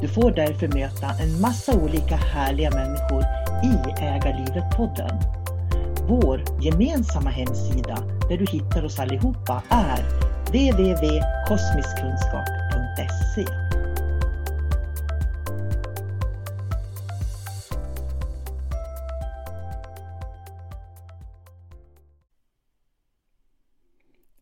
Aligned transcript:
Du 0.00 0.08
får 0.08 0.30
därför 0.30 0.68
möta 0.68 1.10
en 1.22 1.40
massa 1.40 1.80
olika 1.80 2.16
härliga 2.16 2.70
människor 2.70 3.22
i 3.64 3.74
Ägarlivet 4.02 4.76
podden. 4.76 5.18
Vår 6.08 6.44
gemensamma 6.62 7.30
hemsida 7.30 7.96
där 8.28 8.38
du 8.38 8.46
hittar 8.46 8.84
oss 8.84 8.98
allihopa 8.98 9.62
är 9.68 10.04
www.kosmiskkunskap.se 10.46 13.44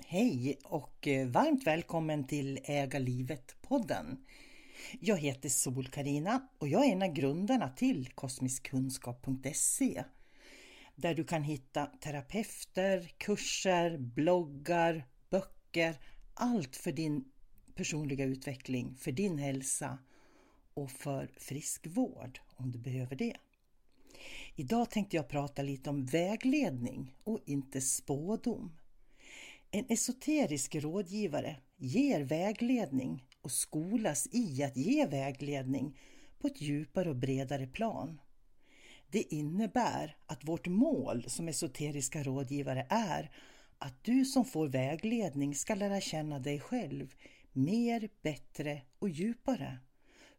Hej 0.06 0.58
och 0.64 1.08
eh, 1.08 1.26
varmt 1.26 1.66
välkommen 1.66 2.26
till 2.26 2.58
Äga 2.64 2.98
livet-podden. 2.98 4.16
Jag 5.00 5.16
heter 5.16 5.48
sol 5.48 5.86
karina 5.86 6.48
och 6.58 6.68
jag 6.68 6.86
är 6.86 6.92
en 6.92 7.02
av 7.02 7.12
grundarna 7.12 7.68
till 7.68 8.08
kosmiskkunskap.se 8.08 10.04
där 10.94 11.14
du 11.14 11.24
kan 11.24 11.42
hitta 11.42 11.86
terapeuter, 11.86 13.10
kurser, 13.18 13.98
bloggar, 13.98 15.06
böcker, 15.30 15.96
allt 16.34 16.76
för 16.76 16.92
din 16.92 17.24
personliga 17.74 18.24
utveckling, 18.24 18.96
för 18.96 19.12
din 19.12 19.38
hälsa 19.38 19.98
och 20.74 20.90
för 20.90 21.30
friskvård 21.36 22.40
om 22.56 22.72
du 22.72 22.78
behöver 22.78 23.16
det. 23.16 23.36
Idag 24.54 24.90
tänkte 24.90 25.16
jag 25.16 25.28
prata 25.28 25.62
lite 25.62 25.90
om 25.90 26.04
vägledning 26.04 27.14
och 27.24 27.40
inte 27.46 27.80
spådom. 27.80 28.72
En 29.70 29.86
esoterisk 29.88 30.74
rådgivare 30.74 31.56
ger 31.76 32.20
vägledning 32.20 33.25
och 33.46 33.52
skolas 33.52 34.28
i 34.32 34.62
att 34.62 34.76
ge 34.76 35.06
vägledning 35.06 35.98
på 36.38 36.46
ett 36.46 36.60
djupare 36.60 37.10
och 37.10 37.16
bredare 37.16 37.66
plan. 37.66 38.20
Det 39.10 39.34
innebär 39.34 40.16
att 40.26 40.44
vårt 40.44 40.66
mål 40.66 41.24
som 41.28 41.48
esoteriska 41.48 42.22
rådgivare 42.22 42.86
är 42.90 43.30
att 43.78 44.04
du 44.04 44.24
som 44.24 44.44
får 44.44 44.68
vägledning 44.68 45.54
ska 45.54 45.74
lära 45.74 46.00
känna 46.00 46.38
dig 46.38 46.60
själv 46.60 47.14
mer, 47.52 48.08
bättre 48.22 48.82
och 48.98 49.08
djupare. 49.08 49.78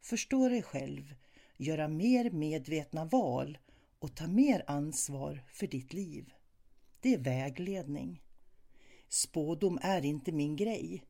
Förstå 0.02 0.50
dig 0.50 0.62
själv, 0.62 1.16
göra 1.58 1.88
mer 1.88 2.32
medvetna 2.32 3.06
val 3.06 3.58
och 4.00 4.16
ta 4.16 4.28
mer 4.28 4.64
ansvar 4.68 5.44
för 5.52 5.68
ditt 5.68 5.94
liv. 5.94 6.34
Det 7.00 7.14
är 7.14 7.18
vägledning. 7.18 8.22
Spådom 9.10 9.80
är 9.82 10.06
inte 10.06 10.32
min 10.32 10.56
grej. 10.56 11.04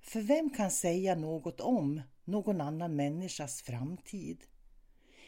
För 0.00 0.20
vem 0.20 0.50
kan 0.50 0.70
säga 0.70 1.14
något 1.14 1.60
om 1.60 2.02
någon 2.24 2.60
annan 2.60 2.96
människas 2.96 3.62
framtid? 3.62 4.44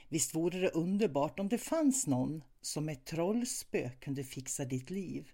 Visst 0.09 0.35
vore 0.35 0.59
det 0.59 0.71
underbart 0.71 1.39
om 1.39 1.49
det 1.49 1.59
fanns 1.59 2.07
någon 2.07 2.45
som 2.61 2.85
med 2.85 3.05
trollspö 3.05 3.91
kunde 3.91 4.25
fixa 4.25 4.65
ditt 4.65 4.91
liv. 4.91 5.31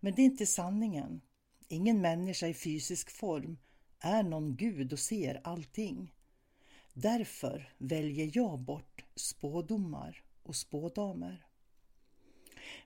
Men 0.00 0.14
det 0.14 0.22
är 0.22 0.26
inte 0.26 0.46
sanningen. 0.46 1.20
Ingen 1.68 2.00
människa 2.00 2.46
i 2.46 2.54
fysisk 2.54 3.10
form 3.10 3.58
är 4.00 4.22
någon 4.22 4.56
gud 4.56 4.92
och 4.92 4.98
ser 4.98 5.40
allting. 5.44 6.14
Därför 6.92 7.72
väljer 7.78 8.30
jag 8.34 8.58
bort 8.58 9.04
spådomar 9.16 10.22
och 10.42 10.56
spådamer. 10.56 11.46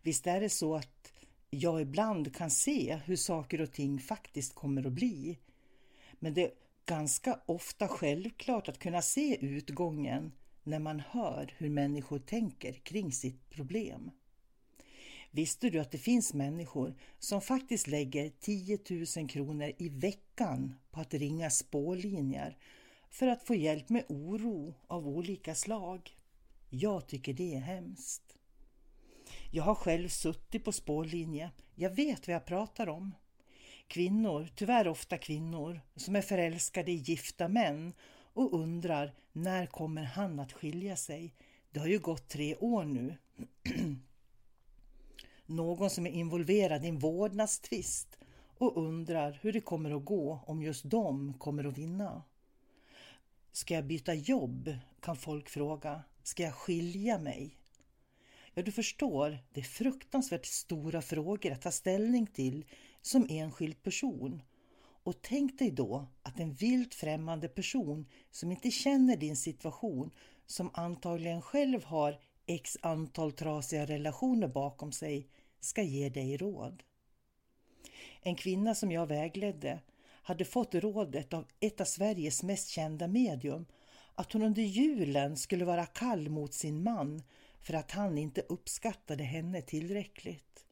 Visst 0.03 0.27
är 0.27 0.41
det 0.41 0.51
så 0.51 0.77
att 0.77 1.13
jag 1.55 1.81
ibland 1.81 2.35
kan 2.35 2.51
se 2.51 3.01
hur 3.05 3.17
saker 3.17 3.61
och 3.61 3.73
ting 3.73 4.01
faktiskt 4.01 4.55
kommer 4.55 4.87
att 4.87 4.93
bli. 4.93 5.39
Men 6.19 6.35
det 6.35 6.43
är 6.43 6.51
ganska 6.87 7.41
ofta 7.47 7.89
självklart 7.89 8.69
att 8.69 8.79
kunna 8.79 9.03
se 9.03 9.39
utgången 9.41 10.33
när 10.63 10.79
man 10.79 11.01
hör 11.01 11.55
hur 11.59 11.69
människor 11.69 12.19
tänker 12.19 12.73
kring 12.73 13.13
sitt 13.13 13.51
problem. 13.51 14.11
Visste 15.31 15.71
du 15.71 15.81
att 15.81 15.91
det 15.91 15.99
finns 15.99 16.35
människor 16.35 16.95
som 17.19 17.41
faktiskt 17.41 17.87
lägger 17.87 18.31
10 18.41 18.79
000 19.17 19.29
kronor 19.29 19.73
i 19.79 19.89
veckan 19.89 20.75
på 20.91 21.01
att 21.01 21.15
ringa 21.15 21.51
spårlinjer 21.51 22.59
för 23.11 23.27
att 23.27 23.47
få 23.47 23.55
hjälp 23.55 23.89
med 23.89 24.05
oro 24.09 24.75
av 24.87 25.09
olika 25.09 25.55
slag? 25.55 26.17
Jag 26.71 27.07
tycker 27.07 27.33
det 27.33 27.55
är 27.55 27.61
hemskt. 27.61 28.34
Jag 29.57 29.65
har 29.65 29.75
själv 29.75 30.09
suttit 30.09 30.65
på 30.65 30.73
spårlinje. 30.73 31.51
Jag 31.75 31.91
vet 31.91 32.29
vad 32.29 32.35
jag 32.35 32.47
pratar 32.47 32.89
om. 32.89 33.15
Kvinnor, 33.87 34.49
tyvärr 34.55 34.89
ofta 34.89 35.19
kvinnor, 35.19 35.81
som 35.97 36.17
är 36.17 36.23
förälskade 36.23 36.91
i 36.91 36.95
gifta 36.95 37.49
män 37.49 37.93
och 38.33 38.55
undrar 38.55 39.15
när 39.33 39.67
kommer 39.67 40.03
han 40.03 40.41
att 40.41 40.53
skilja 40.53 40.97
sig? 40.97 41.35
Det 41.71 41.81
har 41.81 41.87
ju 41.87 41.99
gått 41.99 42.29
tre 42.29 42.57
år 42.57 42.85
nu. 42.85 43.17
Någon 45.47 45.91
som 45.91 46.07
är 46.07 46.11
involverad 46.11 46.85
i 46.85 46.89
en 46.89 46.99
vårdnadstvist 46.99 48.19
och 48.59 48.77
undrar 48.77 49.39
hur 49.43 49.53
det 49.53 49.61
kommer 49.61 49.97
att 49.97 50.05
gå 50.05 50.41
om 50.47 50.63
just 50.63 50.85
de 50.85 51.35
kommer 51.39 51.65
att 51.65 51.79
vinna. 51.79 52.23
Ska 53.53 53.75
jag 53.75 53.85
byta 53.85 54.15
jobb? 54.15 54.77
kan 55.01 55.17
folk 55.17 55.49
fråga. 55.49 56.03
Ska 56.23 56.43
jag 56.43 56.55
skilja 56.55 57.19
mig? 57.19 57.59
Ja, 58.57 58.63
du 58.63 58.73
förstår, 58.73 59.39
det 59.53 59.61
är 59.61 59.65
fruktansvärt 59.65 60.47
stora 60.47 61.03
frågor 61.03 61.53
att 61.53 61.63
ta 61.63 61.71
ställning 61.71 62.27
till 62.27 62.65
som 63.03 63.27
enskild 63.31 63.83
person. 63.83 64.43
Och 65.05 65.23
tänk 65.23 65.59
dig 65.59 65.71
då 65.71 66.07
att 66.23 66.41
en 66.41 66.53
vilt 66.53 66.95
främmande 66.95 67.49
person 67.49 68.07
som 68.31 68.51
inte 68.51 68.71
känner 68.71 69.17
din 69.17 69.37
situation, 69.37 70.11
som 70.47 70.71
antagligen 70.75 71.43
själv 71.43 71.85
har 71.85 72.21
x 72.47 72.79
antal 72.83 73.33
trasiga 73.33 73.87
relationer 73.87 74.49
bakom 74.49 74.93
sig, 74.93 75.29
ska 75.61 75.83
ge 75.83 76.09
dig 76.09 76.37
råd. 76.37 76.83
En 78.23 78.35
kvinna 78.35 78.75
som 78.75 78.93
jag 78.93 79.07
vägledde 79.07 79.81
hade 80.23 80.45
fått 80.45 80.75
rådet 80.75 81.35
av 81.35 81.47
ett 81.61 81.81
av 81.81 81.85
Sveriges 81.85 82.43
mest 82.43 82.69
kända 82.69 83.09
medium 83.09 83.67
att 84.15 84.33
hon 84.33 84.43
under 84.43 84.63
julen 84.63 85.37
skulle 85.37 85.65
vara 85.65 85.87
kall 85.87 86.29
mot 86.29 86.55
sin 86.55 86.83
man 86.83 87.23
för 87.65 87.75
att 87.75 87.91
han 87.91 88.19
inte 88.19 88.41
uppskattade 88.41 89.25
henne 89.25 89.63
tillräckligt. 89.63 90.67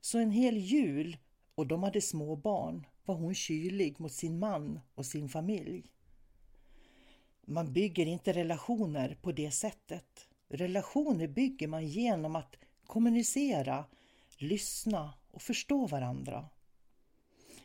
Så 0.00 0.18
en 0.18 0.30
hel 0.30 0.56
jul, 0.56 1.16
och 1.54 1.66
de 1.66 1.82
hade 1.82 2.00
små 2.00 2.36
barn, 2.36 2.86
var 3.04 3.14
hon 3.14 3.34
kylig 3.34 4.00
mot 4.00 4.12
sin 4.12 4.38
man 4.38 4.80
och 4.94 5.06
sin 5.06 5.28
familj. 5.28 5.92
Man 7.46 7.72
bygger 7.72 8.06
inte 8.06 8.32
relationer 8.32 9.18
på 9.22 9.32
det 9.32 9.50
sättet. 9.50 10.28
Relationer 10.48 11.28
bygger 11.28 11.68
man 11.68 11.86
genom 11.86 12.36
att 12.36 12.56
kommunicera, 12.86 13.84
lyssna 14.36 15.14
och 15.30 15.42
förstå 15.42 15.86
varandra. 15.86 16.48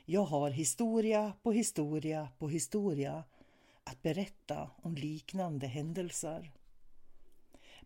Jag 0.06 0.26
har 0.26 0.50
historia 0.50 1.34
på 1.44 1.52
historia 1.52 2.30
på 2.40 2.50
historia 2.50 3.24
att 3.84 4.02
berätta 4.02 4.70
om 4.76 4.96
liknande 4.96 5.68
händelser. 5.68 6.52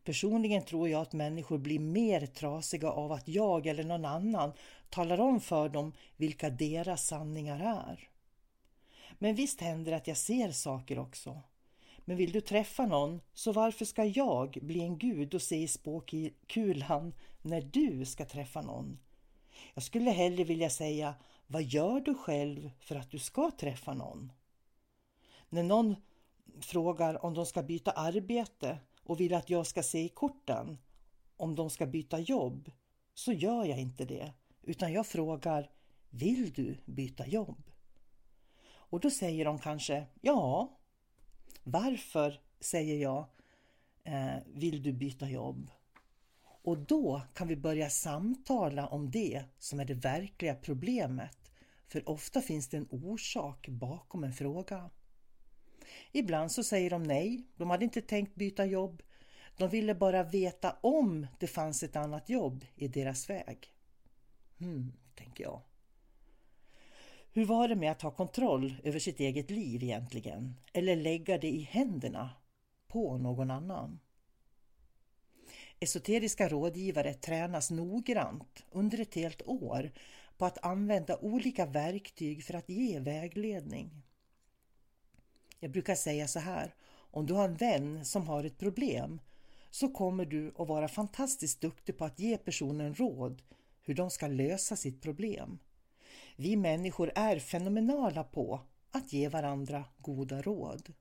Personligen 0.04 0.66
tror 0.66 0.90
jag 0.90 1.02
att 1.02 1.14
människor 1.14 1.58
blir 1.58 1.80
mer 1.80 2.26
trasiga 2.26 2.92
av 2.92 3.12
att 3.12 3.28
jag 3.28 3.68
eller 3.68 3.84
någon 3.84 4.06
annan 4.06 4.54
talar 4.90 5.20
om 5.20 5.42
för 5.42 5.70
dem 5.70 5.94
vilka 6.18 6.50
deras 6.50 7.08
sanningar 7.08 7.86
är. 7.88 8.10
Men 9.18 9.36
visst 9.36 9.62
händer 9.62 9.92
det 9.92 9.98
att 9.98 10.08
jag 10.08 10.18
ser 10.18 10.52
saker 10.52 11.00
också. 11.00 11.42
Men 11.98 12.18
vill 12.18 12.32
du 12.32 12.42
träffa 12.42 12.86
någon, 12.86 13.22
så 13.34 13.52
varför 13.52 13.86
ska 13.86 14.06
jag 14.06 14.58
bli 14.62 14.82
en 14.82 14.98
gud 14.98 15.36
och 15.36 15.42
se 15.42 15.58
i 15.58 15.68
spåkulan 15.68 17.14
när 17.42 17.62
du 17.62 18.06
ska 18.06 18.26
träffa 18.26 18.62
någon? 18.62 19.00
Jag 19.74 19.84
skulle 19.84 20.12
hellre 20.12 20.44
vilja 20.44 20.70
säga, 20.70 21.14
vad 21.48 21.64
gör 21.64 22.00
du 22.00 22.16
själv 22.16 22.72
för 22.80 22.96
att 22.96 23.12
du 23.12 23.20
ska 23.20 23.52
träffa 23.52 23.94
någon? 23.94 24.32
När 25.50 25.64
någon 25.64 25.96
frågar 26.62 27.26
om 27.26 27.34
de 27.34 27.46
ska 27.46 27.64
byta 27.64 27.92
arbete 27.92 28.78
och 29.10 29.20
vill 29.20 29.34
att 29.34 29.50
jag 29.50 29.68
ska 29.68 29.84
se 29.84 30.00
i 30.04 30.10
korten 30.10 30.78
om 31.38 31.56
de 31.56 31.70
ska 31.70 31.86
byta 31.86 32.20
jobb, 32.20 32.72
så 33.14 33.32
gör 33.32 33.66
jag 33.66 33.80
inte 33.80 34.06
det. 34.06 34.34
Utan 34.62 34.94
jag 34.94 35.08
frågar, 35.08 35.72
vill 36.10 36.54
du 36.54 36.78
byta 36.86 37.28
jobb? 37.28 37.64
Och 38.66 39.00
då 39.00 39.10
säger 39.10 39.46
de 39.46 39.60
kanske, 39.60 40.06
ja. 40.22 40.78
Varför, 41.64 42.42
säger 42.60 42.96
jag, 42.96 43.26
eh, 44.04 44.38
vill 44.48 44.84
du 44.84 44.94
byta 44.94 45.30
jobb? 45.30 45.72
Och 46.42 46.78
då 46.78 47.22
kan 47.34 47.48
vi 47.48 47.56
börja 47.56 47.90
samtala 47.90 48.88
om 48.88 49.12
det 49.12 49.44
som 49.60 49.80
är 49.80 49.86
det 49.86 49.94
verkliga 49.94 50.56
problemet. 50.56 51.52
För 51.88 52.10
ofta 52.10 52.42
finns 52.42 52.68
det 52.68 52.78
en 52.78 52.88
orsak 52.92 53.68
bakom 53.68 54.24
en 54.24 54.34
fråga. 54.34 54.90
Ibland 56.12 56.52
så 56.52 56.64
säger 56.64 56.90
de 56.90 57.04
nej, 57.04 57.44
de 57.56 57.70
hade 57.70 57.84
inte 57.84 58.02
tänkt 58.02 58.36
byta 58.36 58.66
jobb. 58.66 59.02
De 59.58 59.70
ville 59.70 59.96
bara 59.96 60.24
veta 60.24 60.76
om 60.82 61.28
det 61.40 61.48
fanns 61.48 61.84
ett 61.84 61.96
annat 61.96 62.30
jobb 62.30 62.66
i 62.76 62.88
deras 62.88 63.30
väg. 63.30 63.74
Hmm, 64.60 64.94
tänker 65.16 65.44
jag. 65.44 65.62
Hur 67.32 67.46
var 67.46 67.68
det 67.68 67.76
med 67.76 67.92
att 67.92 68.02
ha 68.02 68.12
kontroll 68.12 68.76
över 68.84 69.00
sitt 69.00 69.20
eget 69.20 69.50
liv 69.50 69.84
egentligen? 69.84 70.56
Eller 70.74 70.96
lägga 70.96 71.38
det 71.38 71.50
i 71.50 71.62
händerna 71.62 72.30
på 72.88 73.18
någon 73.18 73.52
annan? 73.52 74.00
Esoteriska 75.80 76.50
rådgivare 76.50 77.14
tränas 77.14 77.72
noggrant 77.72 78.66
under 78.72 79.00
ett 79.00 79.16
helt 79.16 79.42
år 79.42 79.92
på 80.38 80.46
att 80.46 80.66
använda 80.66 81.18
olika 81.18 81.66
verktyg 81.66 82.44
för 82.44 82.54
att 82.54 82.70
ge 82.70 83.00
vägledning. 83.00 84.04
Jag 85.60 85.72
brukar 85.72 85.96
säga 85.96 86.28
så 86.28 86.40
här, 86.40 86.74
om 87.12 87.26
du 87.26 87.34
har 87.34 87.46
en 87.46 87.56
vän 87.56 88.06
som 88.06 88.28
har 88.28 88.44
ett 88.44 88.58
problem 88.58 89.22
så 89.70 89.90
kommer 89.90 90.26
du 90.26 90.48
att 90.58 90.68
vara 90.68 90.88
fantastiskt 90.88 91.62
duktig 91.62 91.98
på 91.98 92.06
att 92.06 92.20
ge 92.20 92.38
personen 92.38 92.96
råd 92.96 93.42
hur 93.82 93.94
de 93.94 94.10
ska 94.10 94.28
lösa 94.28 94.76
sitt 94.76 95.02
problem. 95.02 95.60
Vi 96.36 96.56
människor 96.56 97.12
är 97.16 97.40
fenomenala 97.40 98.24
på 98.24 98.62
att 98.92 99.14
ge 99.14 99.30
varandra 99.30 99.86
goda 99.98 100.42
råd. 100.42 100.94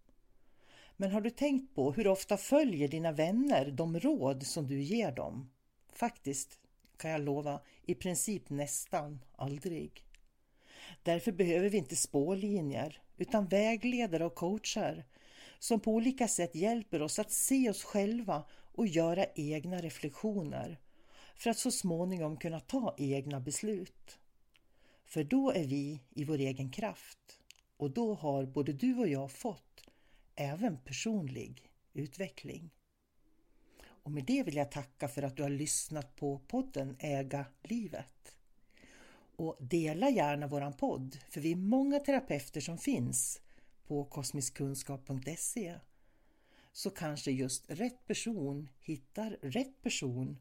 Men 0.97 1.11
har 1.11 1.21
du 1.21 1.31
tänkt 1.31 1.75
på 1.75 1.93
hur 1.93 2.07
ofta 2.07 2.37
följer 2.37 2.89
dina 2.89 3.13
vänner 3.13 3.71
de 3.71 4.01
råd 4.01 4.47
som 4.47 4.67
du 4.67 4.83
ger 4.83 5.13
dem? 5.13 5.51
Faktiskt, 5.93 6.59
kan 6.97 7.11
jag 7.11 7.21
lova, 7.21 7.61
i 7.83 7.95
princip 7.95 8.51
nästan 8.51 9.25
aldrig. 9.37 10.05
Därför 11.03 11.33
behöver 11.33 11.69
vi 11.69 11.79
inte 11.79 11.97
spårlinjer 11.97 13.03
utan 13.19 13.47
vägledare 13.47 14.25
och 14.25 14.35
coacher 14.35 15.05
som 15.59 15.81
på 15.81 15.93
olika 15.93 16.29
sätt 16.29 16.55
hjälper 16.55 17.03
oss 17.03 17.19
att 17.19 17.31
se 17.31 17.71
oss 17.71 17.85
själva 17.85 18.45
och 18.51 18.87
göra 18.87 19.27
egna 19.35 19.79
reflektioner 19.79 20.81
för 21.37 21.51
att 21.51 21.59
så 21.59 21.71
småningom 21.71 22.37
kunna 22.37 22.61
ta 22.61 22.95
egna 22.99 23.41
beslut. 23.41 24.19
För 25.05 25.25
då 25.25 25.53
är 25.53 25.67
vi 25.67 26.01
i 26.11 26.25
vår 26.25 26.39
egen 26.39 26.71
kraft 26.71 27.41
och 27.77 27.91
då 27.91 28.15
har 28.15 28.47
både 28.47 28.73
du 28.73 28.95
och 28.95 29.09
jag 29.09 29.31
fått 29.31 29.89
även 30.35 30.77
personlig 30.77 31.71
utveckling. 31.93 32.71
Och 33.81 34.11
med 34.11 34.25
det 34.25 34.43
vill 34.43 34.57
jag 34.57 34.73
tacka 34.73 35.09
för 35.09 35.23
att 35.23 35.37
du 35.37 35.43
har 35.43 35.51
lyssnat 35.51 36.17
på 36.17 36.39
podden 36.39 36.97
Äga 36.99 37.45
livet. 37.63 38.38
Och 39.39 39.57
dela 39.61 40.11
gärna 40.11 40.47
våran 40.47 40.73
podd, 40.73 41.19
för 41.29 41.41
vi 41.41 41.53
är 41.53 41.57
många 41.57 41.99
terapeuter 41.99 42.61
som 42.61 42.79
finns 42.79 43.41
på 43.87 44.05
kosmiskkunskap.se. 44.05 45.75
Så 46.73 46.91
kanske 46.91 47.31
just 47.31 47.71
rätt 47.71 48.07
person 48.07 48.69
hittar 48.81 49.31
rätt 49.43 49.83
person 49.83 50.39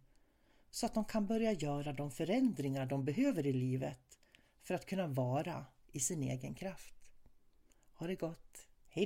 så 0.71 0.85
att 0.85 0.93
de 0.93 1.05
kan 1.05 1.25
börja 1.27 1.51
göra 1.51 1.93
de 1.93 2.11
förändringar 2.11 2.85
de 2.85 3.05
behöver 3.05 3.45
i 3.47 3.53
livet 3.53 4.19
för 4.61 4.73
att 4.73 4.85
kunna 4.85 5.07
vara 5.07 5.65
i 5.91 5.99
sin 5.99 6.23
egen 6.23 6.55
kraft. 6.55 7.11
Ha 7.93 8.07
det 8.07 8.15
gott! 8.15 8.67
Hej 8.89 9.05